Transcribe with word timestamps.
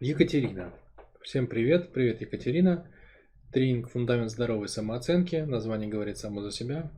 Екатерина. 0.00 0.74
Всем 1.22 1.46
привет. 1.46 1.90
Привет, 1.94 2.20
Екатерина. 2.20 2.86
Тренинг 3.50 3.88
«Фундамент 3.88 4.30
здоровой 4.30 4.68
самооценки». 4.68 5.36
Название 5.36 5.88
говорит 5.88 6.18
само 6.18 6.42
за 6.42 6.50
себя. 6.50 6.90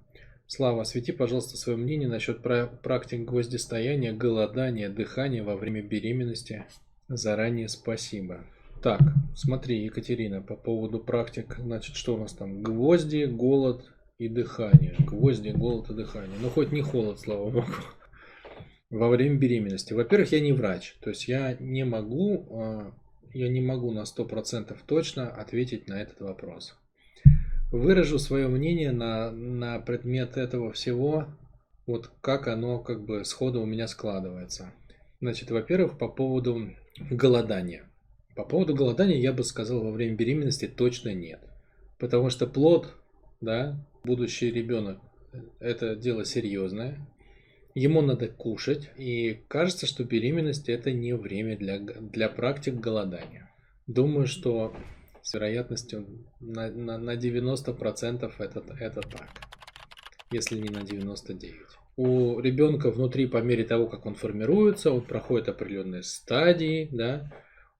Слава, 0.49 0.83
освети, 0.83 1.13
пожалуйста, 1.13 1.57
свое 1.57 1.79
мнение 1.79 2.09
насчет 2.09 2.43
практик 2.43 3.21
гвоздистояния, 3.21 4.13
голодания, 4.13 4.89
дыхания 4.89 5.45
во 5.45 5.55
время 5.55 5.81
беременности. 5.81 6.65
Заранее 7.07 7.69
спасибо. 7.69 8.41
Так, 8.83 9.01
смотри, 9.37 9.85
Екатерина, 9.85 10.43
по 10.43 10.57
поводу 10.57 10.99
практик, 10.99 11.55
значит, 11.57 11.95
что 11.95 12.17
у 12.17 12.19
нас 12.19 12.33
там? 12.33 12.65
Гвозди, 12.65 13.27
голод 13.27 13.85
и 14.19 14.29
дыхание. 14.29 14.97
Гвозди, 14.99 15.51
голод 15.51 15.89
и 15.91 15.95
дыхание. 15.95 16.37
Ну, 16.41 16.51
хоть 16.51 16.73
не 16.73 16.83
холод, 16.83 17.21
слава 17.21 17.49
богу 17.49 17.73
во 18.91 19.09
время 19.09 19.37
беременности. 19.37 19.93
Во-первых, 19.93 20.33
я 20.33 20.41
не 20.41 20.53
врач, 20.53 20.97
то 21.01 21.11
есть 21.11 21.29
я 21.29 21.57
не 21.61 21.85
могу, 21.85 22.47
а, 22.51 22.93
я 23.35 23.49
не 23.49 23.61
могу 23.61 23.93
на 23.93 24.05
100% 24.05 24.77
точно 24.87 25.29
ответить 25.29 25.89
на 25.89 26.01
этот 26.01 26.21
вопрос. 26.21 26.77
Выражу 27.71 28.19
свое 28.19 28.49
мнение 28.49 28.93
на, 28.93 29.31
на 29.31 29.79
предмет 29.81 30.39
этого 30.39 30.73
всего, 30.73 31.27
вот 31.87 32.11
как 32.23 32.49
оно 32.49 32.79
как 32.79 33.05
бы 33.05 33.25
сходу 33.25 33.61
у 33.61 33.67
меня 33.67 33.89
складывается. 33.89 34.73
Значит, 35.21 35.51
во-первых, 35.51 35.99
по 35.99 36.09
поводу 36.09 36.71
голодания. 37.11 37.85
По 38.35 38.45
поводу 38.45 38.75
голодания 38.75 39.19
я 39.19 39.33
бы 39.33 39.45
сказал 39.45 39.83
во 39.83 39.91
время 39.91 40.15
беременности 40.15 40.67
точно 40.67 41.13
нет. 41.13 41.41
Потому 41.99 42.31
что 42.31 42.47
плод, 42.47 42.95
да, 43.41 43.85
будущий 44.05 44.51
ребенок, 44.51 44.99
это 45.59 45.97
дело 45.97 46.25
серьезное 46.25 47.07
ему 47.79 48.03
надо 48.03 48.29
кушать, 48.29 48.91
и 48.97 49.45
кажется, 49.49 49.87
что 49.87 50.05
беременность 50.05 50.69
это 50.69 50.91
не 50.93 51.15
время 51.15 51.57
для, 51.57 51.79
для 51.79 52.29
практик 52.29 52.75
голодания. 52.75 53.51
Думаю, 53.87 54.27
что 54.27 54.75
с 55.23 55.35
вероятностью 55.35 56.07
на, 56.41 56.71
на, 56.71 56.99
на 56.99 57.17
90% 57.17 58.33
это, 58.39 58.77
это 58.81 59.01
так, 59.03 59.29
если 60.31 60.59
не 60.59 60.69
на 60.69 60.79
99%. 60.79 61.53
У 61.97 62.39
ребенка 62.41 62.91
внутри, 62.91 63.27
по 63.27 63.39
мере 63.39 63.65
того, 63.65 63.89
как 63.89 64.07
он 64.07 64.15
формируется, 64.15 64.93
он 64.93 65.01
проходит 65.01 65.49
определенные 65.49 66.03
стадии, 66.03 66.89
да, 66.93 67.33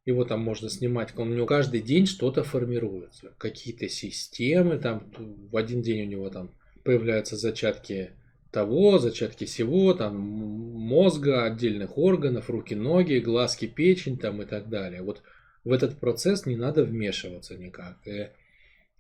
его 0.05 0.25
там 0.25 0.41
можно 0.41 0.69
снимать, 0.69 1.17
у 1.17 1.25
него 1.25 1.47
каждый 1.47 1.83
день 1.83 2.07
что-то 2.07 2.43
формируется, 2.43 3.35
какие-то 3.39 3.89
системы, 3.89 4.79
там 4.79 5.13
в 5.51 5.57
один 5.57 5.83
день 5.83 6.07
у 6.07 6.11
него 6.11 6.31
там 6.31 6.51
появляются 6.83 7.37
зачатки 7.37 8.13
того, 8.51 8.99
зачатки 8.99 9.45
всего, 9.45 9.93
там 9.95 10.17
мозга, 10.19 11.45
отдельных 11.45 11.99
органов, 11.99 12.49
руки, 12.49 12.75
ноги, 12.75 13.19
глазки, 13.19 13.67
печень 13.67 14.19
там 14.19 14.43
и 14.43 14.47
так 14.47 14.69
далее. 14.69 15.03
Вот 15.03 15.23
в 15.65 15.73
этот 15.73 15.99
процесс 15.99 16.47
не 16.47 16.57
надо 16.57 16.85
вмешиваться 16.85 17.57
никак. 17.57 17.99
И 18.07 18.31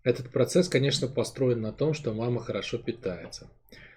этот 0.02 0.30
процесс, 0.30 0.68
конечно, 0.68 1.08
построен 1.08 1.60
на 1.60 1.72
том, 1.72 1.94
что 1.94 2.12
мама 2.12 2.40
хорошо 2.40 2.78
питается. 2.78 3.50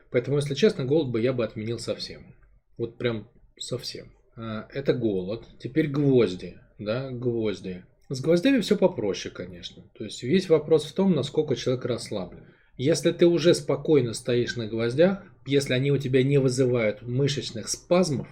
Поэтому, 0.10 0.38
если 0.38 0.56
честно, 0.56 0.86
голод 0.86 1.10
бы 1.10 1.22
я 1.22 1.34
бы 1.34 1.44
отменил 1.44 1.80
совсем. 1.80 2.36
Вот 2.78 2.98
прям 2.98 3.30
совсем. 3.58 4.12
А, 4.36 4.68
это 4.74 4.94
голод. 4.94 5.46
Теперь 5.60 5.88
гвозди. 5.88 6.58
Да, 6.78 7.12
гвозди. 7.12 7.86
С 8.10 8.20
гвоздями 8.20 8.60
все 8.60 8.76
попроще, 8.76 9.34
конечно. 9.34 9.84
То 9.98 10.04
есть 10.04 10.24
весь 10.24 10.50
вопрос 10.50 10.86
в 10.86 10.94
том, 10.94 11.14
насколько 11.14 11.56
человек 11.56 11.86
расслаблен. 11.86 12.46
Если 12.76 13.12
ты 13.12 13.26
уже 13.26 13.54
спокойно 13.54 14.14
стоишь 14.14 14.56
на 14.56 14.68
гвоздях, 14.68 15.24
если 15.46 15.74
они 15.74 15.92
у 15.92 15.98
тебя 15.98 16.24
не 16.24 16.38
вызывают 16.38 17.02
мышечных 17.02 17.70
спазмов, 17.70 18.28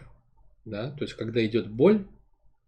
да, 0.66 0.92
то 0.92 1.04
есть 1.04 1.16
когда 1.16 1.46
идет 1.46 1.70
боль 1.70 2.06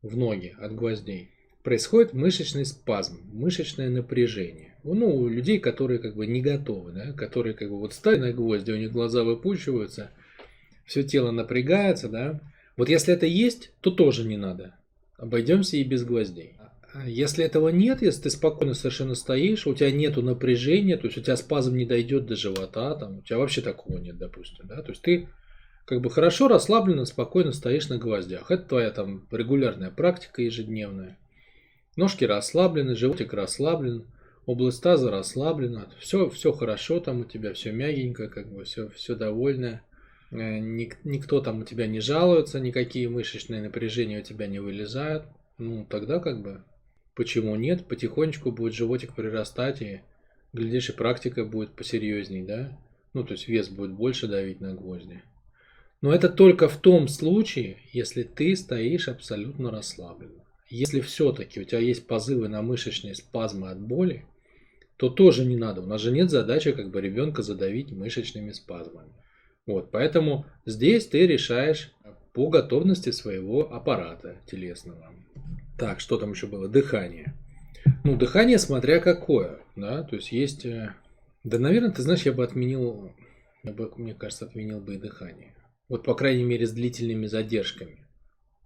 в 0.02 0.18
ноге 0.18 0.56
от 0.60 0.76
гвоздей, 0.76 1.32
происходит 1.64 2.14
мышечный 2.14 2.66
спазм, 2.66 3.22
мышечное 3.32 3.90
напряжение. 3.90 4.76
Ну, 4.84 5.16
у 5.16 5.28
людей, 5.28 5.60
которые 5.60 6.00
как 6.00 6.16
бы 6.16 6.26
не 6.26 6.42
готовы, 6.42 6.92
да, 6.92 7.14
которые 7.14 7.54
как 7.54 7.70
бы 7.70 7.78
вот 7.78 7.94
стали 7.94 8.18
на 8.18 8.34
гвозди, 8.34 8.72
у 8.72 8.78
них 8.78 8.92
глаза 8.92 9.24
выпучиваются, 9.24 10.12
все 10.86 11.04
тело 11.04 11.32
напрягается, 11.32 12.10
да. 12.10 12.42
Вот 12.78 12.90
если 12.90 13.14
это 13.14 13.28
есть, 13.28 13.72
то 13.82 13.92
тоже 13.92 14.28
не 14.28 14.38
надо. 14.38 14.76
Обойдемся 15.18 15.78
и 15.78 15.84
без 15.84 16.04
гвоздей. 16.04 16.56
Если 17.06 17.46
этого 17.46 17.70
нет, 17.70 18.02
если 18.02 18.24
ты 18.24 18.30
спокойно 18.30 18.74
совершенно 18.74 19.16
стоишь, 19.16 19.66
у 19.66 19.74
тебя 19.74 19.92
нету 19.92 20.22
напряжения, 20.22 20.98
то 20.98 21.08
есть 21.08 21.18
у 21.18 21.22
тебя 21.22 21.38
спазм 21.38 21.76
не 21.76 21.86
дойдет 21.86 22.26
до 22.26 22.36
живота, 22.36 22.96
там, 22.96 23.20
у 23.20 23.22
тебя 23.22 23.38
вообще 23.38 23.62
такого 23.62 23.98
нет, 23.98 24.18
допустим, 24.18 24.68
да, 24.68 24.82
то 24.82 24.92
есть 24.92 25.02
ты 25.02 25.30
как 25.86 26.02
бы 26.02 26.10
хорошо, 26.10 26.48
расслабленно, 26.48 27.06
спокойно 27.06 27.52
стоишь 27.52 27.90
на 27.90 27.98
гвоздях. 27.98 28.52
Это 28.52 28.64
твоя 28.64 28.92
там 28.92 29.28
регулярная 29.32 29.92
практика 29.92 30.42
ежедневная. 30.42 31.18
Ножки 31.96 32.24
расслаблены, 32.24 32.96
животик 32.96 33.34
расслаблен, 33.34 34.06
область 34.46 34.82
таза 34.82 35.12
расслаблена. 35.12 35.90
Все, 36.00 36.30
все 36.30 36.52
хорошо 36.54 37.00
там 37.00 37.22
у 37.22 37.26
тебя, 37.26 37.54
все 37.54 37.72
мягенько, 37.72 38.30
как 38.30 38.52
бы 38.54 38.64
все, 38.64 38.90
все 38.90 39.16
довольное. 39.16 39.84
Э, 40.32 40.60
ник, 40.60 40.98
никто 41.04 41.42
там 41.42 41.62
у 41.62 41.66
тебя 41.66 41.88
не 41.88 42.00
жалуется, 42.00 42.60
никакие 42.60 43.10
мышечные 43.10 43.62
напряжения 43.62 44.20
у 44.20 44.24
тебя 44.24 44.48
не 44.48 44.60
вылезают. 44.60 45.24
Ну, 45.58 45.86
тогда 45.90 46.20
как 46.20 46.42
бы 46.42 46.64
Почему 47.22 47.56
нет? 47.56 47.86
Потихонечку 47.86 48.52
будет 48.52 48.74
животик 48.74 49.14
прирастать, 49.14 49.84
и, 49.84 50.02
глядишь, 50.54 50.90
и 50.90 50.94
практика 50.94 51.46
будет 51.46 51.76
посерьезней, 51.76 52.42
да? 52.42 52.76
Ну, 53.14 53.24
то 53.24 53.34
есть 53.34 53.48
вес 53.48 53.70
будет 53.70 53.92
больше 53.92 54.28
давить 54.28 54.60
на 54.60 54.74
гвозди. 54.74 55.22
Но 56.02 56.12
это 56.12 56.30
только 56.30 56.68
в 56.68 56.78
том 56.78 57.08
случае, 57.08 57.78
если 57.94 58.24
ты 58.24 58.56
стоишь 58.56 59.08
абсолютно 59.08 59.70
расслабленно. 59.70 60.44
Если 60.68 61.00
все-таки 61.00 61.60
у 61.60 61.64
тебя 61.64 61.78
есть 61.78 62.08
позывы 62.08 62.48
на 62.48 62.64
мышечные 62.64 63.14
спазмы 63.14 63.70
от 63.70 63.80
боли, 63.80 64.26
то 64.98 65.08
тоже 65.10 65.46
не 65.46 65.58
надо. 65.58 65.82
У 65.82 65.86
нас 65.86 66.02
же 66.02 66.12
нет 66.12 66.32
задачи 66.32 66.72
как 66.72 66.90
бы 66.90 67.02
ребенка 67.02 67.44
задавить 67.44 67.92
мышечными 67.92 68.50
спазмами. 68.50 69.14
Вот, 69.68 69.92
поэтому 69.92 70.48
здесь 70.66 71.06
ты 71.06 71.28
решаешь 71.28 71.94
по 72.34 72.50
готовности 72.50 73.12
своего 73.12 73.72
аппарата 73.72 74.38
телесного. 74.48 75.14
Так, 75.82 76.00
что 76.00 76.18
там 76.18 76.34
еще 76.34 76.46
было? 76.46 76.68
Дыхание. 76.68 77.34
Ну, 78.04 78.16
дыхание 78.16 78.60
смотря 78.60 79.00
какое, 79.00 79.62
да, 79.76 80.04
то 80.04 80.16
есть 80.16 80.32
есть... 80.32 80.64
Э, 80.64 80.94
да, 81.44 81.58
наверное, 81.58 81.90
ты 81.90 82.04
знаешь, 82.04 82.22
я 82.22 82.34
бы 82.34 82.44
отменил, 82.44 83.12
я 83.64 83.74
бы, 83.74 83.92
мне 83.98 84.14
кажется, 84.14 84.46
отменил 84.46 84.80
бы 84.80 84.94
и 84.94 85.00
дыхание. 85.00 85.56
Вот, 85.90 86.04
по 86.04 86.14
крайней 86.14 86.44
мере, 86.44 86.68
с 86.68 86.72
длительными 86.72 87.26
задержками. 87.26 88.06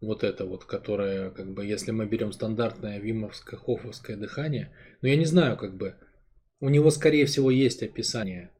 Вот 0.02 0.26
это 0.26 0.44
вот, 0.44 0.66
которое, 0.66 1.30
как 1.30 1.54
бы, 1.54 1.66
если 1.66 1.92
мы 1.92 2.06
берем 2.06 2.34
стандартное 2.34 3.00
вимовское, 3.00 3.58
хофовское 3.58 4.18
дыхание, 4.18 4.74
но 5.02 5.08
я 5.08 5.16
не 5.16 5.24
знаю, 5.24 5.56
как 5.56 5.78
бы, 5.78 5.96
у 6.60 6.68
него, 6.68 6.92
скорее 6.92 7.28
всего, 7.28 7.50
есть 7.50 7.82
описание, 7.82 8.52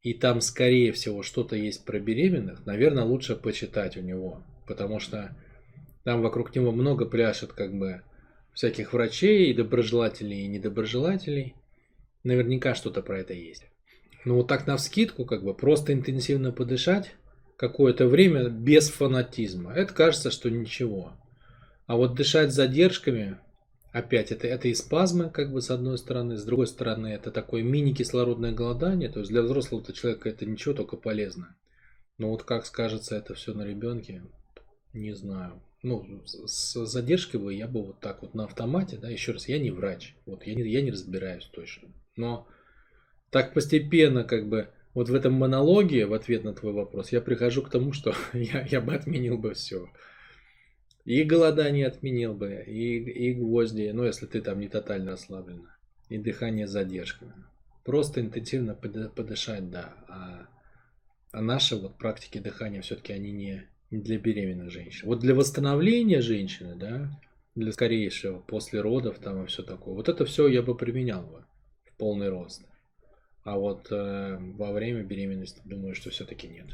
и 0.00 0.14
там, 0.14 0.40
скорее 0.40 0.92
всего, 0.92 1.22
что-то 1.22 1.54
есть 1.54 1.84
про 1.84 2.00
беременных, 2.00 2.64
наверное, 2.64 3.04
лучше 3.04 3.36
почитать 3.36 3.98
у 3.98 4.00
него, 4.00 4.42
потому 4.66 5.00
что 5.00 5.36
там 6.10 6.22
вокруг 6.22 6.56
него 6.56 6.72
много 6.72 7.06
пляшет 7.06 7.52
как 7.52 7.72
бы 7.72 8.02
всяких 8.52 8.92
врачей, 8.92 9.48
и 9.48 9.54
доброжелателей, 9.54 10.40
и 10.40 10.48
недоброжелателей. 10.48 11.54
Наверняка 12.24 12.74
что-то 12.74 13.00
про 13.00 13.20
это 13.20 13.32
есть. 13.32 13.68
Но 14.24 14.34
вот 14.34 14.48
так 14.48 14.66
на 14.66 14.76
вскидку, 14.76 15.24
как 15.24 15.44
бы 15.44 15.54
просто 15.54 15.92
интенсивно 15.92 16.50
подышать 16.50 17.14
какое-то 17.56 18.08
время 18.08 18.48
без 18.48 18.90
фанатизма. 18.90 19.72
Это 19.72 19.94
кажется, 19.94 20.32
что 20.32 20.50
ничего. 20.50 21.12
А 21.86 21.94
вот 21.94 22.16
дышать 22.16 22.50
задержками, 22.50 23.38
опять 23.92 24.32
это, 24.32 24.48
это 24.48 24.66
и 24.66 24.74
спазмы, 24.74 25.30
как 25.30 25.52
бы 25.52 25.62
с 25.62 25.70
одной 25.70 25.96
стороны, 25.96 26.38
с 26.38 26.42
другой 26.42 26.66
стороны 26.66 27.06
это 27.06 27.30
такое 27.30 27.62
мини-кислородное 27.62 28.50
голодание, 28.50 29.10
то 29.10 29.20
есть 29.20 29.30
для 29.30 29.42
взрослого 29.42 29.84
человека 29.92 30.28
это 30.28 30.44
ничего, 30.44 30.74
только 30.74 30.96
полезно. 30.96 31.54
Но 32.18 32.30
вот 32.30 32.42
как 32.42 32.66
скажется 32.66 33.14
это 33.14 33.34
все 33.34 33.54
на 33.54 33.62
ребенке, 33.62 34.24
не 34.92 35.12
знаю 35.12 35.62
ну, 35.82 36.22
с 36.26 36.84
задержкой 36.86 37.40
бы 37.40 37.54
я 37.54 37.66
бы 37.66 37.82
вот 37.82 38.00
так 38.00 38.22
вот 38.22 38.34
на 38.34 38.44
автомате, 38.44 38.96
да, 38.96 39.08
еще 39.08 39.32
раз, 39.32 39.48
я 39.48 39.58
не 39.58 39.70
врач, 39.70 40.14
вот 40.26 40.46
я 40.46 40.54
не, 40.54 40.68
я 40.70 40.82
не 40.82 40.90
разбираюсь 40.90 41.46
точно, 41.46 41.88
но 42.16 42.46
так 43.30 43.54
постепенно 43.54 44.24
как 44.24 44.48
бы 44.48 44.68
вот 44.94 45.08
в 45.08 45.14
этом 45.14 45.34
монологе 45.34 46.06
в 46.06 46.12
ответ 46.12 46.44
на 46.44 46.52
твой 46.52 46.72
вопрос 46.72 47.12
я 47.12 47.20
прихожу 47.20 47.62
к 47.62 47.70
тому, 47.70 47.92
что 47.92 48.14
я, 48.32 48.66
я 48.66 48.80
бы 48.80 48.94
отменил 48.94 49.38
бы 49.38 49.54
все. 49.54 49.88
И 51.04 51.22
голодание 51.22 51.86
отменил 51.86 52.34
бы, 52.34 52.62
и, 52.66 52.98
и 52.98 53.32
гвозди, 53.32 53.90
ну 53.94 54.04
если 54.04 54.26
ты 54.26 54.42
там 54.42 54.60
не 54.60 54.68
тотально 54.68 55.14
ослаблен, 55.14 55.66
и 56.08 56.18
дыхание 56.18 56.66
с 56.66 56.70
задержками. 56.70 57.32
Просто 57.84 58.20
интенсивно 58.20 58.74
подышать, 58.74 59.70
да. 59.70 59.94
А, 60.08 60.46
а 61.32 61.40
наши 61.40 61.76
вот 61.76 61.96
практики 61.96 62.38
дыхания 62.38 62.82
все-таки 62.82 63.14
они 63.14 63.32
не, 63.32 63.66
для 63.90 64.18
беременных 64.18 64.70
женщин. 64.70 65.08
Вот 65.08 65.20
для 65.20 65.34
восстановления 65.34 66.20
женщины, 66.20 66.76
да, 66.76 67.10
для 67.54 67.72
скорейшего 67.72 68.38
после 68.40 68.80
родов 68.80 69.18
там 69.18 69.44
и 69.44 69.46
все 69.46 69.62
такое. 69.62 69.94
Вот 69.94 70.08
это 70.08 70.24
все 70.24 70.46
я 70.48 70.62
бы 70.62 70.76
применял 70.76 71.22
бы 71.22 71.44
в 71.84 71.96
полный 71.96 72.28
рост. 72.28 72.64
А 73.42 73.56
вот 73.56 73.88
э, 73.90 74.38
во 74.38 74.72
время 74.72 75.02
беременности 75.02 75.60
думаю, 75.64 75.94
что 75.94 76.10
все-таки 76.10 76.46
нет. 76.46 76.66